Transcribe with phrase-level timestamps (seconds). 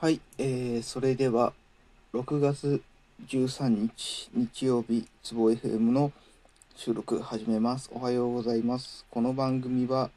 [0.00, 1.52] はい、えー、それでは
[2.14, 2.80] 6月
[3.26, 6.12] 13日日曜日つぼ FM の
[6.76, 7.90] 収録始めます。
[7.92, 9.04] おはようございます。
[9.10, 10.10] この番組は、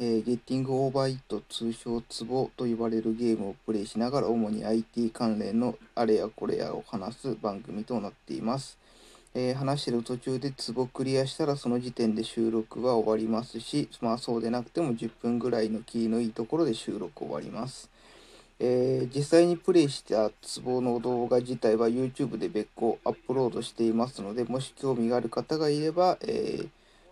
[0.00, 8.76] えー、ゲッティングオーバーイット通称ツボと呼ばれるゲームをプレイしながら主に IT 関連のあれやこれやを話す番組となっています。
[9.36, 17.88] えー話してる途中でツボクリアしたらその時点で収録は終わりますし、まあそうでなくても10分ぐらいのキーのいいところで収録終わります。
[18.60, 26.68] えー実際にプレイしたツボの動画自体は YouTube で別個アップロードしていますので、もし興味がある方がいれば、えー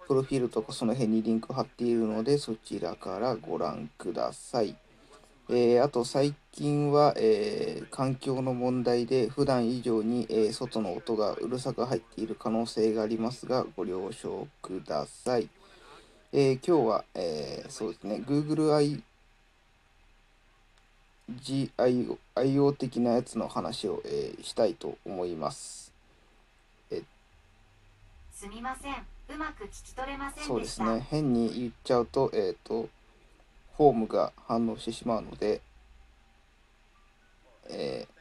[0.06, 4.76] プロフィールとかその辺にリンク貼っているので、そちらからご覧ください。
[5.48, 15.48] えーあと最近は、えー環境の問題で普段以上に、えー外の音がうるさく入っている可能性がありますがご了承ください。
[16.32, 18.74] え今日は、えーそうですね Google
[21.30, 25.92] GIO IO 的なやつの話を、えーしたいと思います。
[28.32, 28.94] すみません。
[29.34, 30.48] うまく聞き取れませんでした。
[30.48, 32.88] そうですね変に言っちゃうと,、えー、と
[33.76, 35.60] フォームが反応してしまうので、
[37.70, 38.16] えー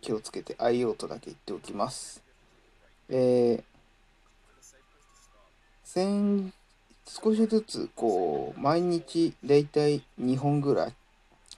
[0.00, 2.22] 気をつけて IO とだけ言っておきます。
[3.10, 3.62] えー
[5.84, 6.52] 先
[7.06, 10.94] 少しずつこう毎日だいたい2本ぐらい、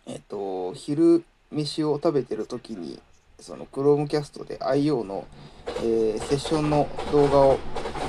[0.06, 3.00] えっ、と昼飯を食べてる時に
[3.38, 5.26] その Chromecast で IO の、
[5.66, 7.58] えーセッションの動画を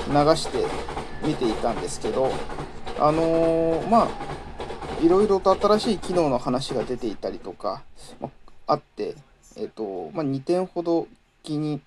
[0.07, 0.65] 流して
[1.25, 2.31] 見ていたんですけど
[2.99, 4.33] あのーまあ
[5.03, 7.83] いろいろと新しい機能の話が出ていたりとか、
[8.21, 8.29] ま
[8.67, 9.15] あって、
[9.57, 11.07] えっ、とまあ、2点ほど
[11.43, 11.81] 気に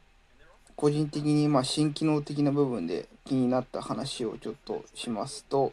[0.74, 5.72] 個人的にまあ新機能的な部分で気になった話をちょっとしますと、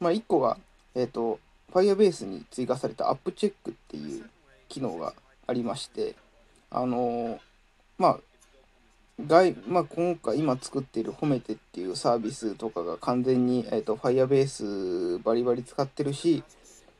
[0.00, 0.58] まあ、1個が、
[0.96, 1.38] えっと
[1.72, 4.24] Firebase に追加されたアップチェックっていう
[4.68, 5.14] 機能が
[5.46, 6.14] ありまして
[6.70, 7.38] あのー
[7.98, 8.18] まあ
[9.20, 16.42] 外まあ、今回今作っている褒めてっていうサービスとかが完全に、えー、と Firebase バリバリ使ってるし、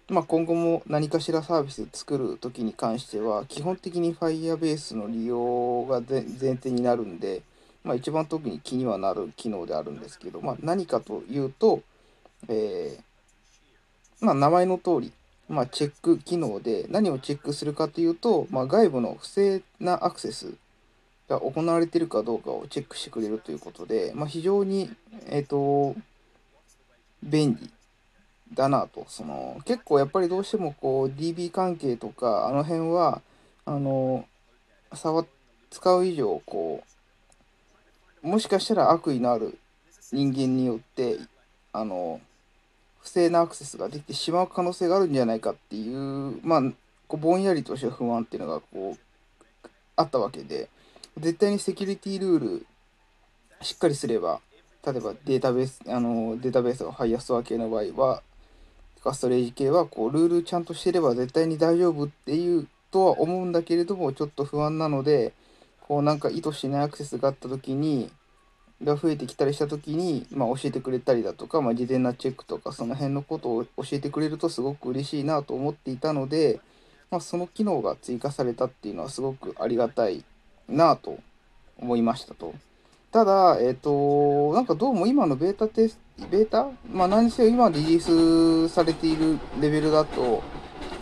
[0.09, 6.23] まあ、今後も何かしらサービス作る時に関しては基本的に Firebase の利用が前
[6.57, 7.43] 提になるんで、
[7.83, 11.81] まあ、一番特に気にはなる機能であるんですけど、まあ、何かというと、
[12.49, 13.03] えー
[14.23, 15.13] まあ、名前の通り、
[15.49, 20.55] まあ、チェック機能で何をチェックするかというと、まあ、外部の不正なアクセス
[21.29, 24.91] が行われているかどうかをチェックしてくれるということで、まあ、非常に、
[25.27, 25.97] えー、と
[27.23, 27.71] 便利
[28.55, 29.05] だなと。
[29.09, 33.21] その結構やっぱりどうしてもこう DB 関係とかあの辺は
[33.65, 34.25] あの
[34.95, 35.27] 触
[35.71, 36.85] 使う以上こ
[38.23, 39.59] うもしかしたら悪意のある
[40.13, 41.19] 人間によって
[41.73, 42.21] あの
[43.03, 46.63] 不正なアクセスができてしまう可能性があるんじゃないかっていうまあ
[47.09, 50.69] こうぼんやりとした不安っていうのがこうあったわけで
[51.19, 52.67] 絶対にセキュリティルール
[53.61, 54.41] しっかりすれば
[54.87, 58.23] 例えばデータベースあのデータベースがハイアストア系の場合は
[58.97, 65.33] とかストレージ系はこうルールちゃんとしてれば絶対に大丈夫っていうとは思うんだけれどもちょっと不安なので
[65.81, 68.11] こうなんか意図しないアクセスがあった時に
[68.85, 76.61] が増えてきたりした時に、まあ、教えてくれたりだとか、まあ、事前なチェックとかその辺のことを教えてくれるとすごく嬉しいなと思っていたので、
[77.11, 80.25] まあ、その機能が追加されたっていうのはすごくありがたい
[80.69, 81.19] なと
[81.79, 82.55] 思いましたと。
[83.13, 85.99] ただ、えっ、と、なんかどうも今のベータテス
[86.31, 86.71] ベータ？
[86.91, 90.43] まあ何にせよ今リリースされているレベルだと、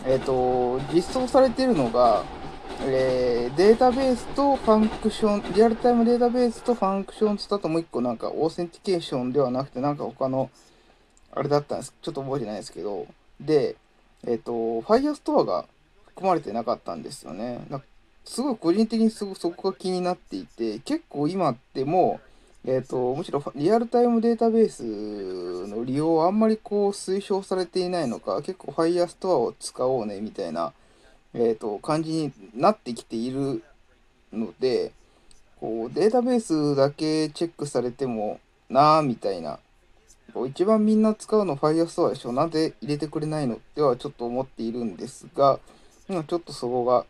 [0.05, 2.23] えっ、と、実装されているのが、
[2.83, 10.49] えーデータベースと Function、Realtime Database と Function つったともう一個なんか Authentication ではなくてなんか他の
[11.33, 11.93] あれだったんです。
[12.01, 13.07] ちょっと覚えてないですけど、
[13.39, 13.75] で、
[14.25, 15.65] えっ、と、Firestore が
[16.07, 17.65] 含まれてなかったんですよね。
[17.69, 17.85] なんか
[18.25, 22.19] すごい個人的にすごそこが気になっていて、結構今っても
[22.65, 30.73] う、えっ、と、むしろ Realtime Database の利用はあんまりこう推奨されていないのか、結構 Firestore を使おうねみたいな、
[31.33, 33.63] えっ、と、感じになってきている
[34.33, 34.91] ので、
[35.59, 38.39] こうデータベースだけチェックされても
[38.69, 39.59] なあみたいな、
[40.47, 45.59] 一番みんな使うの Firestore でしょ、なんで入れてくれないのってはちょっと思っているんですが、
[46.09, 47.05] 今ちょっとそこが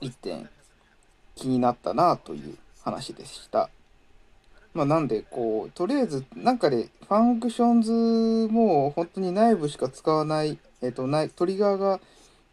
[0.00, 0.48] 一点
[1.34, 3.70] 気になったなという話でした。
[4.74, 12.00] まあ、なんでこうとりあえずなんかで Functions も本当に内部しか使わない、えっとないトリガーが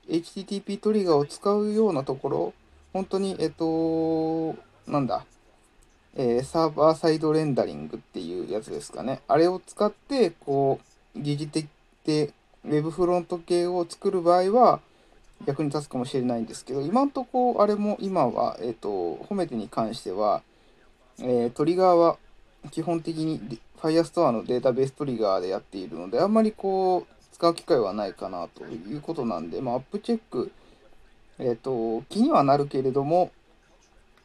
[0.10, 2.54] HTTP トリガーを使うようなところ
[2.94, 4.56] 本当にえっと
[4.88, 5.26] なんだ、
[6.16, 9.22] えーサーバーサイドレンダリングっていうやつですかね。
[9.28, 10.80] あれを使ってこ
[11.16, 11.68] う疑似的
[12.06, 12.34] で
[12.66, 14.80] Web フロント系を作る場合は
[15.46, 20.42] 役に立つかもしれないんですけど、今んとこあれも今は、えっ、と、褒めてに関しては、
[21.20, 22.18] えートリガーは
[22.72, 30.52] 基本的に Firestore のデータベーストリガーでやっているので、あんまりこう、使う機会はないかなということなんで、まあ、アップチェック、
[31.40, 33.32] えっ、と、気にはなるけれども、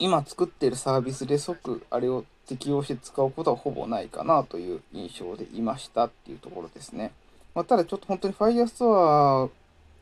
[0.01, 7.13] 今作ってるサービスで即あれを適用して使うことはほぼないかなという印象でいましたっていうところですね。
[7.55, 9.51] まあ、ただちょっと本当に Firestore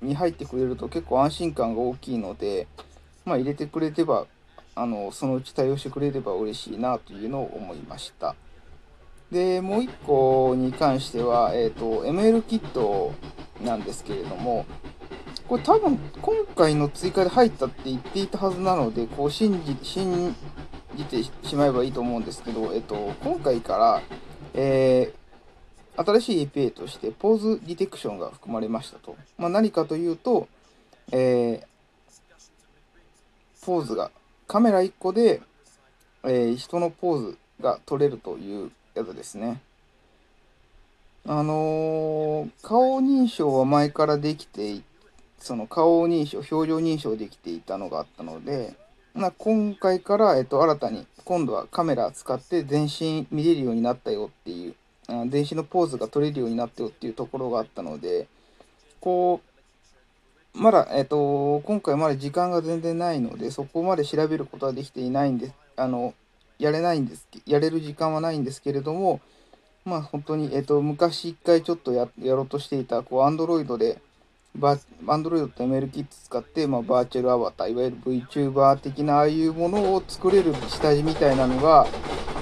[0.01, 2.67] に入ってくれると結構安心感が大きいので、
[3.27, 4.27] まあ、入れてくれれば、
[4.75, 8.35] あの、そのうち対応してくれれば嬉しいなというのを思いました。
[9.33, 13.15] で、もう一個に関しては、えっ、と、ML キット
[13.65, 14.67] なんですけれども、
[15.49, 20.37] これ多分今回の追加で入ったって言っていたはずなので、こう信じ、信
[20.97, 24.03] じてしまえばいいと思うんですけど、えっ、と、今回から、
[24.55, 25.23] えー
[25.95, 29.15] 新しい API としてポーズディテクションが含まれましたと。
[29.37, 30.49] まあ、何かというと、
[31.11, 31.67] えー
[33.67, 34.11] ポーズが、
[34.49, 35.43] カメラ1個で、
[36.25, 39.61] えー人のポーズが撮れるというやつですね。
[41.27, 44.81] あのー顔認証は前からできて
[45.43, 48.75] その顔認証、表情認証できていたのがあったので、
[49.13, 54.75] ま、今回から、えっと、新たに、今度はカメラ使って全身見れるようになったよっていう、
[55.09, 58.29] あ全身のポーズが撮れるようになったよっていうところがあったので、
[59.01, 59.41] こ
[60.55, 66.15] う、まだ、えっと、今回まだ時間が全然ないので、そこまで調べることはできていないんです、あの、
[66.63, 69.21] やれないんです、やれる時間はないんですけれども、
[69.85, 74.01] まあ本当に、えっと、昔一回ちょっとやろうとしていた、こう、Android で、
[74.55, 81.85] バ Android と ML キッズ使って、まあ、バーチャルアバター、いわゆる VTuber 的なああいうものを作れる下地みたいなのが、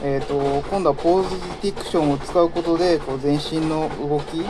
[0.04, 0.34] えっ、と、
[0.68, 1.30] 今度はポーズ
[1.62, 4.44] ディテクションを使うことで、こう全身の動き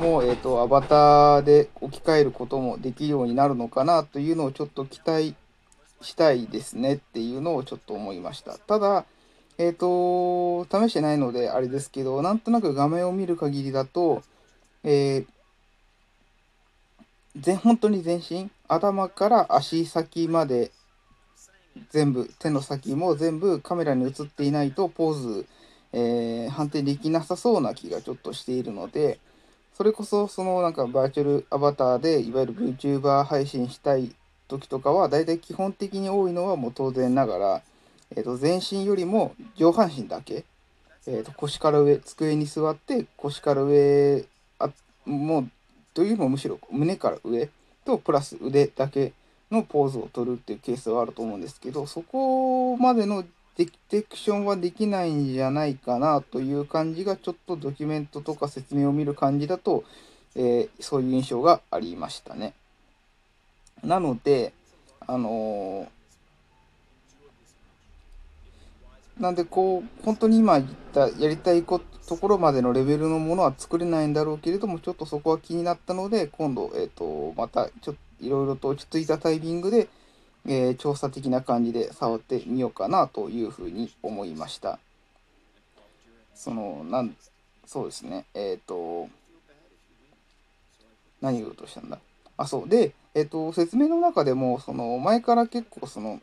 [0.00, 5.34] も、えっ、と、アバターで置き換えることもできるようになるのかなというのをちょっと期待
[6.00, 8.58] したいですねっていうのをちょっと思いました。
[8.58, 9.04] ただ、
[9.58, 14.22] えっ、と、試してないのであれですけど、なんとなく画面を見る限りだと、
[14.84, 15.26] えー
[17.40, 20.72] 全本当に全身頭から足先まで
[21.90, 25.46] 全部手の先も全部カメラに映っていないとポーズ、
[25.92, 29.20] えー判定できなさそうな気がちょっとしているので
[29.74, 34.12] それこそそのなんかバーチャルアバターでいわゆる VTuber 配信したい
[34.48, 37.62] 時とかはだいたい基本的に多いのはもう当然ながら、
[38.16, 40.44] えー、と全身よりも上半身だけ、
[41.06, 44.24] えー、と腰から上机に座って腰から上
[44.58, 44.70] あ
[45.04, 45.50] もう
[45.94, 47.48] というよりもむしろ胸から上
[47.84, 49.12] とプラス腕だけ
[49.50, 53.24] のポーズを取るっていうケースはあると思うんですけどそこまでの
[53.56, 59.84] ディテクションはできないんじゃないかなという感じがちょっとドキュメントとか説明を見る感じだと、
[60.36, 62.54] えーそういう印象がありましたね。
[63.84, 64.52] なので
[65.06, 65.88] あの
[69.18, 79.88] なんでこう本当に今言ったやりたいこところまでのレベルのものは作れないんだろうけれどもちょっとそこは気になったので今度、えー、とまたちょっといろいろと落ち着いたタイミングで、
[80.46, 84.78] えー調査的な感じで触ってみようかなというふうに思いました。
[86.34, 87.14] そのなん
[87.66, 88.24] そうですね。
[88.34, 89.08] えっ、と
[91.20, 91.98] 何を言おうとしたんだ？
[92.36, 92.68] あそう。
[92.68, 96.20] で、えっと説明の中でもその前から結構その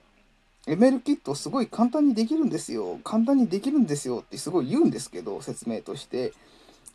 [0.65, 2.99] ML キットすごい簡単にできるんですよ。
[3.03, 6.33] 簡単にできるんですよってすごい言うんですけど説明として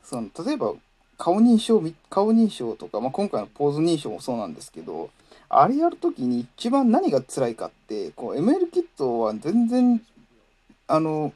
[0.02, 0.72] その例えば
[1.18, 5.10] 顔認証顔認証とか、まあ、今回のポーズ認証もそうなんですけど
[5.50, 10.00] あれやるときに一番何が辛いかってこう ML キットは全然
[10.88, 11.34] あの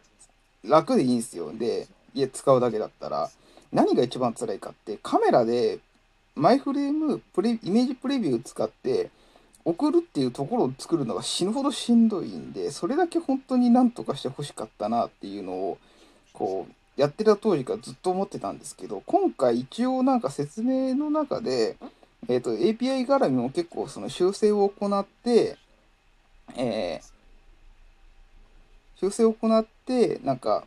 [0.64, 1.52] 楽でいいんですよ。
[1.52, 3.30] でいや使うだけだったら
[3.72, 5.80] 何が一番辛いかってカメラで
[6.36, 9.10] マイフレームプレイメージプレビュー使って
[9.64, 15.78] 送るっていうところを作るのが死ぬほどしんどいんでそれだけ本当になんとかしてほしかったなっていうのを
[16.32, 21.76] こうやってた当時からずっと思ってたんですけど今回一応なんか説明の中で、
[22.28, 25.56] えー、と API 絡みも結構その修正を行って、
[26.56, 27.14] えー
[28.96, 30.64] 修正を行ってなんか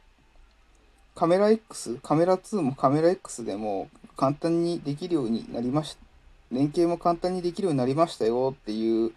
[1.15, 6.01] カメラ X カメラ2もカメラ X でも簡単にできるようになりました
[6.51, 9.11] 連携も簡単にできるようになりましたよっていう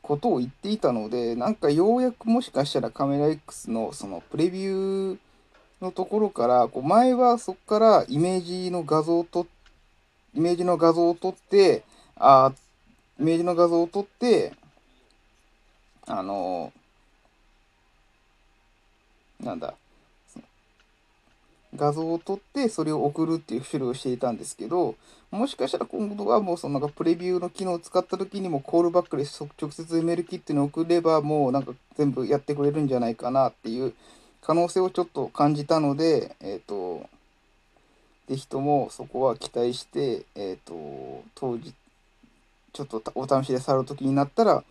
[0.00, 5.18] ことを言っていたのでなんかようやくもしかしたらカメラ X のそのプレビュー
[5.82, 9.46] のところからこう前はそこからイメージの画像をと
[10.34, 11.82] イメージの画像を撮って
[12.16, 12.52] あ
[13.20, 14.52] イメージの画像を撮って
[16.06, 16.72] あの
[19.40, 19.74] なんだ
[21.78, 24.96] 画像を撮ってそれを送るっていう処理をしていたんですけど
[25.30, 33.94] もしかしたら今度はもうそのなんかプレビューの機能を使った時にもコールバックで直接 ML キットに送ればもうなんか全部やってくれるんじゃないかなっていう
[34.42, 37.08] 可能性をちょっと感じたのでえっ、と
[38.28, 41.74] ぜひともそこは期待してえっ、と当時
[42.72, 44.64] ちょっとお試しで触る時になったら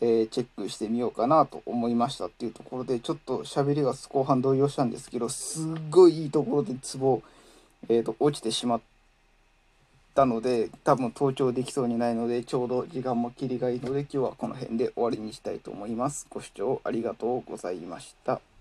[0.00, 7.22] えーチェックしてみようかなと思いましたっていうところでちょっと喋りが後半動揺したんですけどすっごいいいところでツボ、
[7.88, 8.80] えー、と落ちてしまっ
[10.14, 16.26] たので多分登頂できそうにないのでちょうど時間も切りがいいので今日はこの辺で終わりにしたいと思います。
[16.30, 18.53] ご視聴ありがとうございました。